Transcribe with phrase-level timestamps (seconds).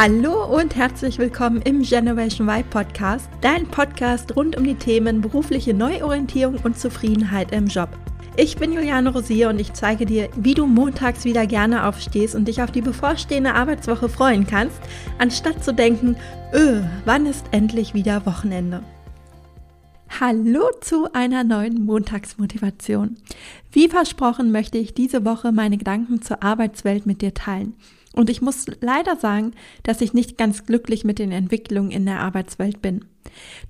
[0.00, 5.74] Hallo und herzlich willkommen im Generation Y Podcast, dein Podcast rund um die Themen berufliche
[5.74, 7.88] Neuorientierung und Zufriedenheit im Job.
[8.36, 12.46] Ich bin Juliane Rosier und ich zeige dir, wie du montags wieder gerne aufstehst und
[12.46, 14.78] dich auf die bevorstehende Arbeitswoche freuen kannst,
[15.18, 16.14] anstatt zu denken,
[16.54, 18.84] öh, wann ist endlich wieder Wochenende?
[20.20, 23.16] Hallo zu einer neuen Montagsmotivation.
[23.72, 27.74] Wie versprochen möchte ich diese Woche meine Gedanken zur Arbeitswelt mit dir teilen.
[28.18, 29.52] Und ich muss leider sagen,
[29.84, 33.04] dass ich nicht ganz glücklich mit den Entwicklungen in der Arbeitswelt bin.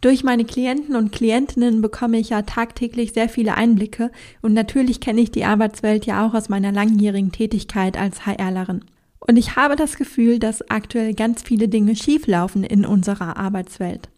[0.00, 5.20] Durch meine Klienten und Klientinnen bekomme ich ja tagtäglich sehr viele Einblicke und natürlich kenne
[5.20, 8.86] ich die Arbeitswelt ja auch aus meiner langjährigen Tätigkeit als HRlerin.
[9.20, 14.08] Und ich habe das Gefühl, dass aktuell ganz viele Dinge schieflaufen in unserer Arbeitswelt.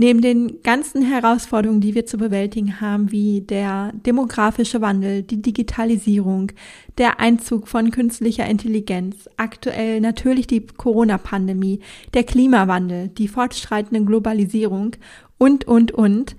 [0.00, 6.52] Neben den ganzen Herausforderungen, die wir zu bewältigen haben, wie der demografische Wandel, die Digitalisierung,
[6.98, 11.80] der Einzug von künstlicher Intelligenz, aktuell natürlich die Corona-Pandemie,
[12.14, 14.92] der Klimawandel, die fortschreitende Globalisierung
[15.36, 16.36] und, und, und,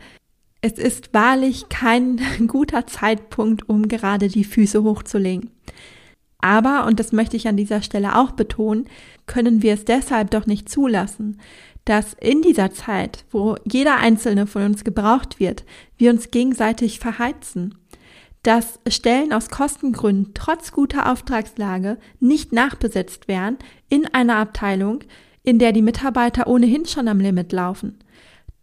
[0.62, 5.52] es ist wahrlich kein guter Zeitpunkt, um gerade die Füße hochzulegen.
[6.42, 8.86] Aber, und das möchte ich an dieser Stelle auch betonen,
[9.28, 11.40] können wir es deshalb doch nicht zulassen,
[11.86, 15.66] dass in dieser Zeit, wo jeder einzelne von uns gebraucht wird,
[15.98, 17.76] wir uns gegenseitig verheizen,
[18.44, 23.58] dass Stellen aus Kostengründen trotz guter Auftragslage nicht nachbesetzt werden
[23.90, 25.00] in einer Abteilung,
[25.44, 28.00] in der die Mitarbeiter ohnehin schon am Limit laufen.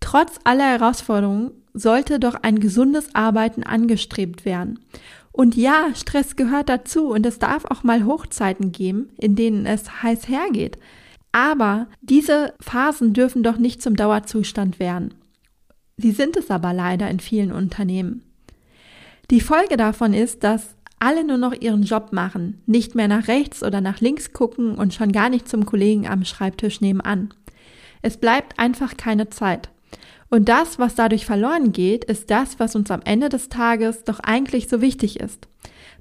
[0.00, 4.78] Trotz aller Herausforderungen sollte doch ein gesundes Arbeiten angestrebt werden.
[5.36, 10.02] Und ja, Stress gehört dazu und es darf auch mal Hochzeiten geben, in denen es
[10.02, 10.78] heiß hergeht.
[11.30, 15.12] Aber diese Phasen dürfen doch nicht zum Dauerzustand werden.
[15.98, 18.22] Sie sind es aber leider in vielen Unternehmen.
[19.30, 23.62] Die Folge davon ist, dass alle nur noch ihren Job machen, nicht mehr nach rechts
[23.62, 27.34] oder nach links gucken und schon gar nicht zum Kollegen am Schreibtisch nebenan.
[28.00, 29.68] Es bleibt einfach keine Zeit.
[30.28, 34.20] Und das, was dadurch verloren geht, ist das, was uns am Ende des Tages doch
[34.20, 35.48] eigentlich so wichtig ist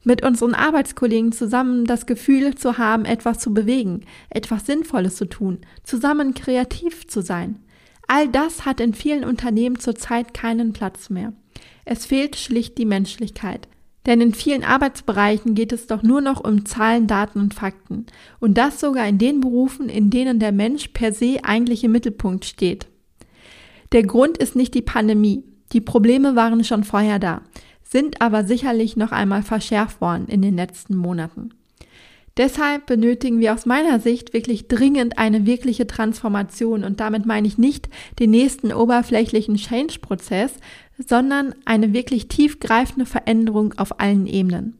[0.05, 5.59] mit unseren Arbeitskollegen zusammen das Gefühl zu haben, etwas zu bewegen, etwas Sinnvolles zu tun,
[5.83, 7.59] zusammen kreativ zu sein.
[8.07, 11.33] All das hat in vielen Unternehmen zurzeit keinen Platz mehr.
[11.85, 13.67] Es fehlt schlicht die Menschlichkeit.
[14.05, 18.05] Denn in vielen Arbeitsbereichen geht es doch nur noch um Zahlen, Daten und Fakten.
[18.39, 22.45] Und das sogar in den Berufen, in denen der Mensch per se eigentlich im Mittelpunkt
[22.45, 22.85] steht.
[23.91, 25.43] Der Grund ist nicht die Pandemie.
[25.71, 27.41] Die Probleme waren schon vorher da
[27.95, 31.51] sind aber sicherlich noch einmal verschärft worden in den letzten Monaten.
[32.35, 37.57] Deshalb benötigen wir aus meiner Sicht wirklich dringend eine wirkliche Transformation und damit meine ich
[37.57, 37.87] nicht
[38.19, 40.51] den nächsten oberflächlichen Change-Prozess,
[40.97, 44.77] sondern eine wirklich tiefgreifende Veränderung auf allen Ebenen.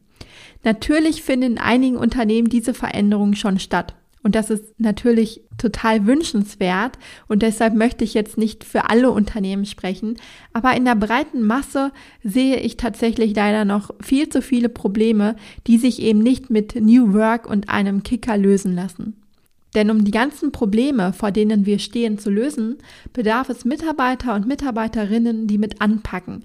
[0.64, 3.94] Natürlich finden in einigen Unternehmen diese Veränderungen schon statt.
[4.26, 6.98] Und das ist natürlich total wünschenswert.
[7.28, 10.16] Und deshalb möchte ich jetzt nicht für alle Unternehmen sprechen.
[10.52, 11.92] Aber in der breiten Masse
[12.24, 15.36] sehe ich tatsächlich leider noch viel zu viele Probleme,
[15.68, 19.14] die sich eben nicht mit New Work und einem Kicker lösen lassen.
[19.76, 22.78] Denn um die ganzen Probleme, vor denen wir stehen, zu lösen,
[23.12, 26.42] bedarf es Mitarbeiter und Mitarbeiterinnen, die mit anpacken.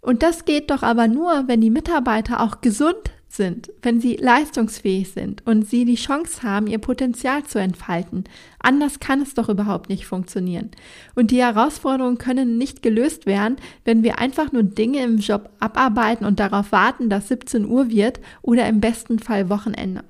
[0.00, 5.10] Und das geht doch aber nur, wenn die Mitarbeiter auch gesund sind, wenn sie leistungsfähig
[5.12, 8.24] sind und sie die Chance haben, ihr Potenzial zu entfalten.
[8.58, 10.70] Anders kann es doch überhaupt nicht funktionieren.
[11.14, 16.26] Und die Herausforderungen können nicht gelöst werden, wenn wir einfach nur Dinge im Job abarbeiten
[16.26, 20.04] und darauf warten, dass 17 Uhr wird oder im besten Fall Wochenende.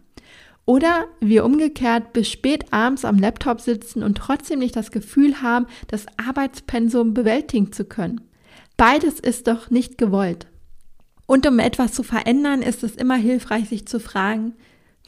[0.65, 5.67] Oder wir umgekehrt bis spät abends am Laptop sitzen und trotzdem nicht das Gefühl haben,
[5.87, 8.21] das Arbeitspensum bewältigen zu können.
[8.77, 10.47] Beides ist doch nicht gewollt.
[11.29, 14.55] Und um etwas zu verändern, ist es immer hilfreich, sich zu fragen,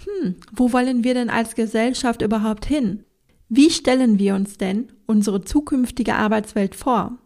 [0.05, 3.05] hm, wo wollen wir denn als Gesellschaft überhaupt hin?
[3.49, 7.17] Wie stellen wir uns denn unsere zukünftige Arbeitswelt vor?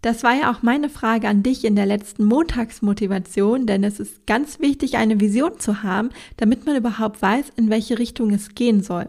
[0.00, 4.28] Das war ja auch meine Frage an dich in der letzten Montagsmotivation, denn es ist
[4.28, 8.80] ganz wichtig, eine Vision zu haben, damit man überhaupt weiß, in welche Richtung es gehen
[8.80, 9.08] soll.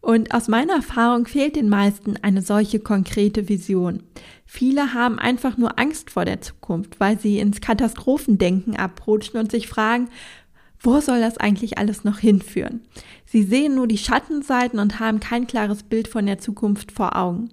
[0.00, 4.02] Und aus meiner Erfahrung fehlt den meisten eine solche konkrete Vision.
[4.46, 9.68] Viele haben einfach nur Angst vor der Zukunft, weil sie ins Katastrophendenken abrutschen und sich
[9.68, 10.08] fragen,
[10.82, 12.80] wo soll das eigentlich alles noch hinführen?
[13.26, 17.50] Sie sehen nur die Schattenseiten und haben kein klares Bild von der Zukunft vor Augen.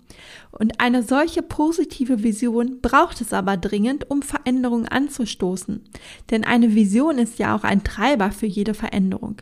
[0.51, 5.83] Und eine solche positive Vision braucht es aber dringend, um Veränderungen anzustoßen.
[6.31, 9.41] Denn eine Vision ist ja auch ein Treiber für jede Veränderung.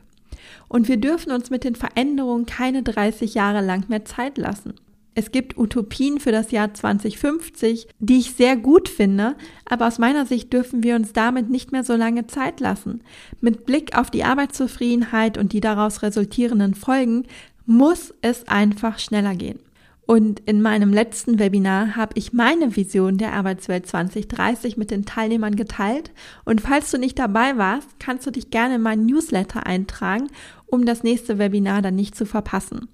[0.68, 4.74] Und wir dürfen uns mit den Veränderungen keine 30 Jahre lang mehr Zeit lassen.
[5.18, 10.26] Es gibt Utopien für das Jahr 2050, die ich sehr gut finde, aber aus meiner
[10.26, 13.02] Sicht dürfen wir uns damit nicht mehr so lange Zeit lassen.
[13.40, 17.24] Mit Blick auf die Arbeitszufriedenheit und die daraus resultierenden Folgen
[17.66, 19.60] muss es einfach schneller gehen.
[20.08, 25.56] Und in meinem letzten Webinar habe ich meine Vision der Arbeitswelt 2030 mit den Teilnehmern
[25.56, 26.12] geteilt.
[26.44, 30.28] Und falls du nicht dabei warst, kannst du dich gerne in meinen Newsletter eintragen,
[30.68, 32.88] um das nächste Webinar dann nicht zu verpassen.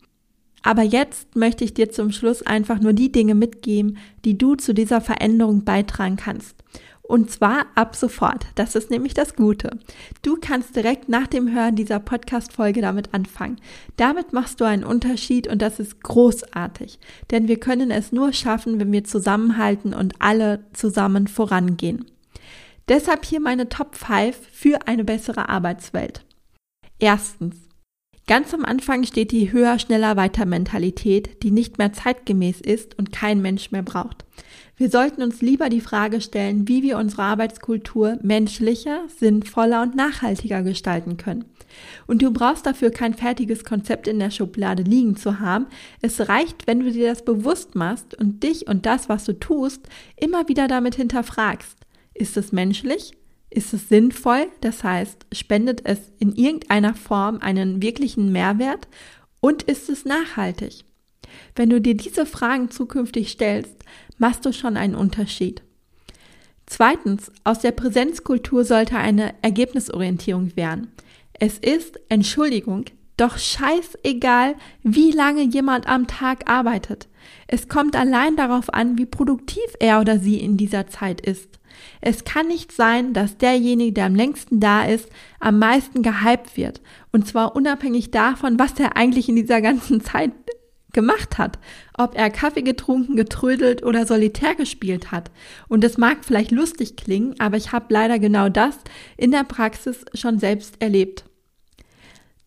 [0.63, 4.73] Aber jetzt möchte ich dir zum Schluss einfach nur die Dinge mitgeben, die du zu
[4.73, 6.55] dieser Veränderung beitragen kannst.
[7.11, 8.45] Und zwar ab sofort.
[8.55, 9.77] Das ist nämlich das Gute.
[10.21, 13.59] Du kannst direkt nach dem Hören dieser Podcast-Folge damit anfangen.
[13.97, 16.99] Damit machst du einen Unterschied und das ist großartig.
[17.29, 22.05] Denn wir können es nur schaffen, wenn wir zusammenhalten und alle zusammen vorangehen.
[22.87, 26.23] Deshalb hier meine Top 5 für eine bessere Arbeitswelt.
[26.97, 27.57] Erstens.
[28.27, 33.11] Ganz am Anfang steht die höher, schneller, weiter Mentalität, die nicht mehr zeitgemäß ist und
[33.11, 34.25] kein Mensch mehr braucht.
[34.77, 40.63] Wir sollten uns lieber die Frage stellen, wie wir unsere Arbeitskultur menschlicher, sinnvoller und nachhaltiger
[40.63, 41.45] gestalten können.
[42.07, 45.67] Und du brauchst dafür kein fertiges Konzept in der Schublade liegen zu haben.
[46.01, 49.87] Es reicht, wenn du dir das bewusst machst und dich und das, was du tust,
[50.15, 51.77] immer wieder damit hinterfragst.
[52.13, 53.11] Ist es menschlich?
[53.51, 54.47] Ist es sinnvoll?
[54.61, 58.87] Das heißt, spendet es in irgendeiner Form einen wirklichen Mehrwert?
[59.41, 60.85] Und ist es nachhaltig?
[61.55, 63.75] Wenn du dir diese Fragen zukünftig stellst,
[64.17, 65.61] machst du schon einen Unterschied.
[66.65, 70.93] Zweitens, aus der Präsenzkultur sollte eine Ergebnisorientierung werden.
[71.33, 72.85] Es ist, Entschuldigung,
[73.17, 77.09] doch scheißegal, wie lange jemand am Tag arbeitet.
[77.47, 81.59] Es kommt allein darauf an, wie produktiv er oder sie in dieser Zeit ist.
[82.01, 86.81] Es kann nicht sein, dass derjenige, der am längsten da ist, am meisten gehypt wird.
[87.11, 90.31] Und zwar unabhängig davon, was er eigentlich in dieser ganzen Zeit
[90.93, 91.57] gemacht hat,
[91.97, 95.31] ob er Kaffee getrunken, getrödelt oder solitär gespielt hat.
[95.67, 98.77] Und es mag vielleicht lustig klingen, aber ich habe leider genau das
[99.17, 101.23] in der Praxis schon selbst erlebt.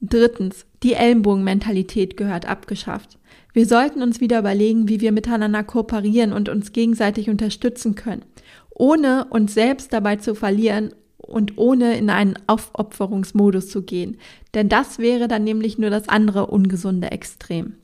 [0.00, 3.18] Drittens, die Ellenbogenmentalität gehört abgeschafft.
[3.52, 8.24] Wir sollten uns wieder überlegen, wie wir miteinander kooperieren und uns gegenseitig unterstützen können,
[8.70, 14.18] ohne uns selbst dabei zu verlieren und ohne in einen Aufopferungsmodus zu gehen.
[14.52, 17.74] Denn das wäre dann nämlich nur das andere ungesunde Extrem.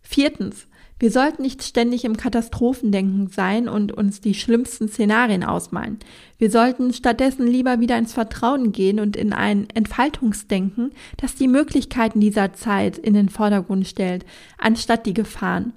[0.00, 0.66] Viertens,
[1.00, 5.98] wir sollten nicht ständig im Katastrophendenken sein und uns die schlimmsten Szenarien ausmalen.
[6.36, 12.20] Wir sollten stattdessen lieber wieder ins Vertrauen gehen und in ein Entfaltungsdenken, das die Möglichkeiten
[12.20, 14.26] dieser Zeit in den Vordergrund stellt,
[14.58, 15.72] anstatt die Gefahren.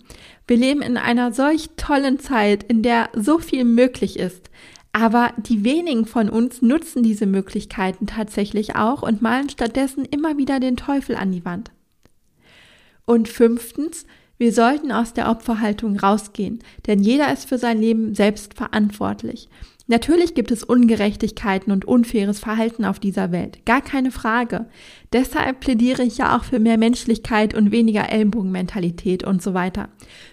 [0.46, 4.50] Wir leben in einer solch tollen Zeit, in der so viel möglich ist.
[4.92, 10.60] Aber die wenigen von uns nutzen diese Möglichkeiten tatsächlich auch und malen stattdessen immer wieder
[10.60, 11.72] den Teufel an die Wand.
[13.06, 14.06] Und fünftens,
[14.38, 19.48] wir sollten aus der Opferhaltung rausgehen, denn jeder ist für sein Leben selbst verantwortlich.
[19.88, 24.66] Natürlich gibt es Ungerechtigkeiten und unfaires Verhalten auf dieser Welt, gar keine Frage.
[25.12, 29.90] Deshalb plädiere ich ja auch für mehr Menschlichkeit und weniger Ellenbogenmentalität und so weiter.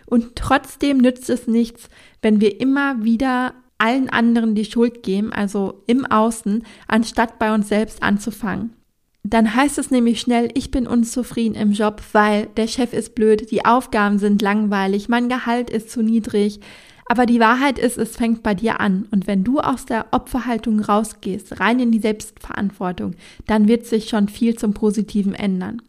[0.07, 1.89] Und trotzdem nützt es nichts,
[2.23, 7.69] wenn wir immer wieder allen anderen die Schuld geben, also im Außen, anstatt bei uns
[7.69, 8.77] selbst anzufangen.
[9.23, 13.51] Dann heißt es nämlich schnell, ich bin unzufrieden im Job, weil der Chef ist blöd,
[13.51, 16.61] die Aufgaben sind langweilig, mein Gehalt ist zu niedrig.
[17.07, 19.09] Aber die Wahrheit ist, es fängt bei dir an.
[19.11, 23.15] Und wenn du aus der Opferhaltung rausgehst, rein in die Selbstverantwortung,
[23.47, 25.83] dann wird sich schon viel zum Positiven ändern.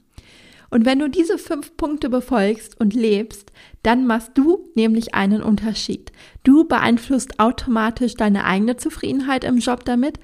[0.72, 3.52] Und wenn du diese fünf Punkte befolgst und lebst,
[3.84, 6.12] dann machst du nämlich einen Unterschied.
[6.44, 10.18] Du beeinflusst automatisch deine eigene Zufriedenheit im Job damit,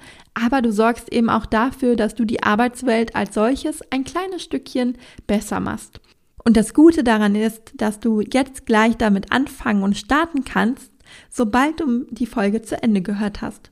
[0.44, 4.96] aber du sorgst eben auch dafür, dass du die Arbeitswelt als solches ein kleines Stückchen
[5.26, 6.00] besser machst.
[6.44, 10.90] Und das Gute daran ist, dass du jetzt gleich damit anfangen und starten kannst,
[11.30, 13.70] sobald du die Folge zu Ende gehört hast.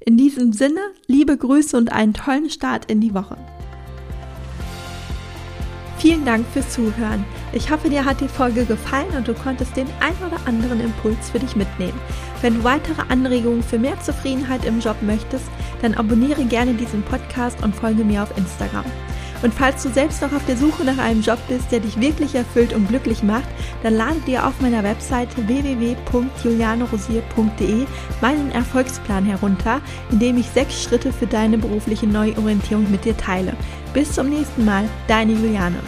[0.00, 3.36] In diesem Sinne, liebe Grüße und einen tollen Start in die Woche.
[5.98, 7.24] Vielen Dank fürs Zuhören.
[7.54, 11.30] Ich hoffe, dir hat die Folge gefallen und du konntest den ein oder anderen Impuls
[11.30, 12.00] für dich mitnehmen.
[12.42, 15.44] Wenn du weitere Anregungen für mehr Zufriedenheit im Job möchtest,
[15.80, 18.84] dann abonniere gerne diesen Podcast und folge mir auf Instagram.
[19.42, 22.34] Und falls du selbst noch auf der Suche nach einem Job bist, der dich wirklich
[22.34, 23.46] erfüllt und glücklich macht,
[23.84, 27.86] dann lade dir auf meiner Webseite www.julianerosier.de
[28.20, 29.80] meinen Erfolgsplan herunter,
[30.10, 33.52] in dem ich sechs Schritte für deine berufliche Neuorientierung mit dir teile.
[33.92, 35.78] Bis zum nächsten Mal, deine Juliane.